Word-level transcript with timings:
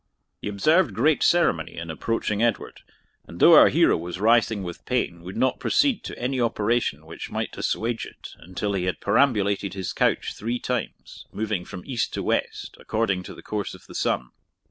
]He 0.41 0.47
observed 0.47 0.95
great 0.95 1.21
ceremony 1.21 1.77
in 1.77 1.91
approaching 1.91 2.41
Edward; 2.41 2.79
and 3.27 3.39
though 3.39 3.53
our 3.53 3.69
hero 3.69 3.95
was 3.95 4.19
writhing 4.19 4.63
with 4.63 4.83
pain, 4.85 5.21
would 5.21 5.37
not 5.37 5.59
proceed 5.59 6.03
to 6.05 6.17
any 6.17 6.41
operation 6.41 7.05
which 7.05 7.29
might 7.29 7.55
assuage 7.55 8.07
it 8.07 8.29
until 8.39 8.73
he 8.73 8.85
had 8.85 8.99
perambulated 8.99 9.75
his 9.75 9.93
couch 9.93 10.33
three 10.33 10.57
times, 10.57 11.27
moving 11.31 11.65
from 11.65 11.85
east 11.85 12.15
to 12.15 12.23
west, 12.23 12.77
according 12.79 13.21
to 13.21 13.35
the 13.35 13.43
course 13.43 13.75
of 13.75 13.85
the 13.85 13.93
sun. 13.93 14.29